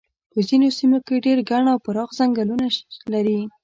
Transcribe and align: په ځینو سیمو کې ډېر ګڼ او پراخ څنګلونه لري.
په 0.31 0.39
ځینو 0.47 0.67
سیمو 0.77 0.97
کې 1.07 1.23
ډېر 1.25 1.37
ګڼ 1.49 1.63
او 1.71 1.77
پراخ 1.85 2.09
څنګلونه 2.19 2.65
لري. 3.13 3.37